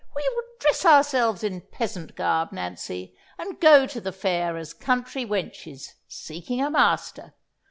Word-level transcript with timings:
We 0.15 0.23
will 0.33 0.43
dress 0.59 0.83
ourselves 0.83 1.43
in 1.43 1.61
peasant 1.61 2.15
garb, 2.15 2.51
Nancy, 2.51 3.15
and 3.37 3.59
go 3.59 3.85
to 3.85 4.01
the 4.01 4.11
fair 4.11 4.57
as 4.57 4.73
country 4.73 5.25
wenches 5.27 5.93
seeking 6.07 6.59
a 6.59 6.71
master! 6.71 7.35